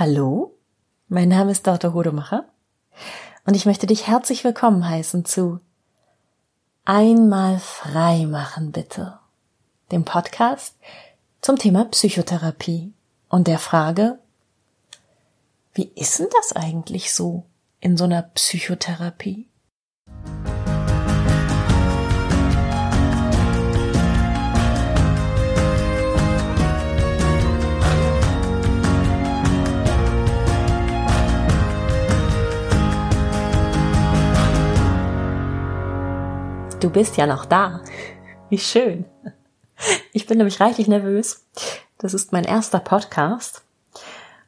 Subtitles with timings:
[0.00, 0.56] Hallo,
[1.08, 1.92] mein Name ist Dr.
[1.92, 2.46] Hodemacher
[3.44, 5.60] und ich möchte dich herzlich willkommen heißen zu
[6.86, 9.18] Einmal frei machen bitte,
[9.92, 10.74] dem Podcast
[11.42, 12.94] zum Thema Psychotherapie
[13.28, 14.18] und der Frage,
[15.74, 17.44] wie ist denn das eigentlich so
[17.80, 19.49] in so einer Psychotherapie?
[36.80, 37.82] Du bist ja noch da.
[38.48, 39.04] Wie schön.
[40.14, 41.44] Ich bin nämlich reichlich nervös.
[41.98, 43.62] Das ist mein erster Podcast.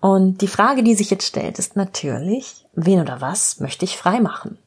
[0.00, 4.18] Und die Frage, die sich jetzt stellt, ist natürlich, wen oder was möchte ich frei
[4.18, 4.58] machen?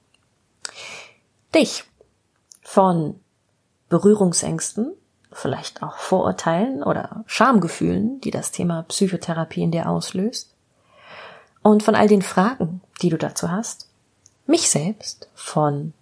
[1.54, 1.84] Dich.
[2.62, 3.20] Von
[3.90, 4.94] Berührungsängsten,
[5.34, 10.54] vielleicht auch Vorurteilen oder Schamgefühlen, die das Thema Psychotherapie in dir auslöst.
[11.62, 13.90] Und von all den Fragen, die du dazu hast.
[14.48, 15.94] Mich selbst von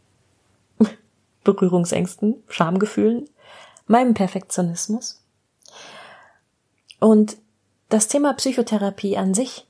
[1.53, 3.29] Berührungsängsten, Schamgefühlen,
[3.87, 5.21] meinem Perfektionismus.
[6.99, 7.37] Und
[7.89, 9.65] das Thema Psychotherapie an sich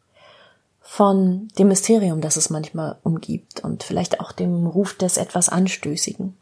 [0.81, 6.35] von dem Mysterium, das es manchmal umgibt und vielleicht auch dem Ruf des etwas Anstößigen.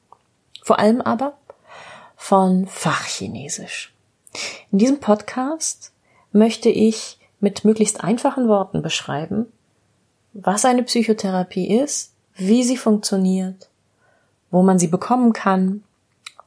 [0.61, 1.38] Vor allem aber
[2.16, 3.94] von Fachchinesisch.
[4.72, 5.91] In diesem Podcast
[6.31, 9.47] möchte ich mit möglichst einfachen Worten beschreiben,
[10.33, 13.69] was eine Psychotherapie ist, wie sie funktioniert
[14.56, 15.84] wo man sie bekommen kann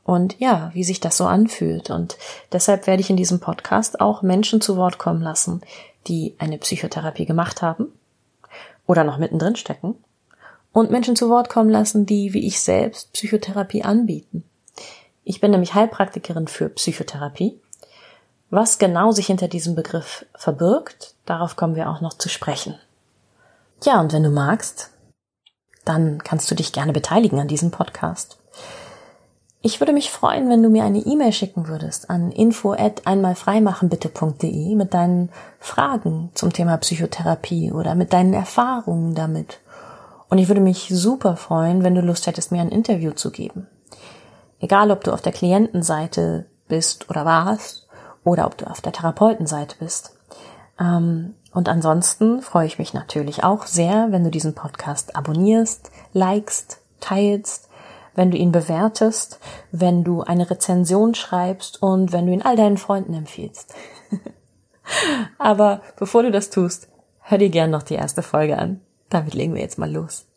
[0.02, 1.90] und ja, wie sich das so anfühlt.
[1.90, 2.16] Und
[2.52, 5.60] deshalb werde ich in diesem Podcast auch Menschen zu Wort kommen lassen,
[6.06, 7.92] die eine Psychotherapie gemacht haben
[8.86, 9.94] oder noch mittendrin stecken
[10.72, 14.42] und Menschen zu Wort kommen lassen, die wie ich selbst Psychotherapie anbieten.
[15.24, 17.60] Ich bin nämlich Heilpraktikerin für Psychotherapie.
[18.48, 22.74] Was genau sich hinter diesem Begriff verbirgt, darauf kommen wir auch noch zu sprechen.
[23.84, 24.92] Ja, und wenn du magst,
[25.88, 28.38] dann kannst du dich gerne beteiligen an diesem Podcast.
[29.60, 34.76] Ich würde mich freuen, wenn du mir eine E-Mail schicken würdest an info at einmalfreimachenbitte.de
[34.76, 39.58] mit deinen Fragen zum Thema Psychotherapie oder mit deinen Erfahrungen damit.
[40.28, 43.66] Und ich würde mich super freuen, wenn du Lust hättest, mir ein Interview zu geben.
[44.60, 47.88] Egal, ob du auf der Klientenseite bist oder warst
[48.24, 50.17] oder ob du auf der Therapeutenseite bist.
[50.80, 56.80] Ähm, und ansonsten freue ich mich natürlich auch sehr, wenn du diesen Podcast abonnierst, likest,
[57.00, 57.68] teilst,
[58.14, 59.40] wenn du ihn bewertest,
[59.72, 63.74] wenn du eine Rezension schreibst und wenn du ihn all deinen Freunden empfiehlst.
[65.38, 66.88] Aber bevor du das tust,
[67.20, 68.80] hör dir gern noch die erste Folge an.
[69.08, 70.27] Damit legen wir jetzt mal los.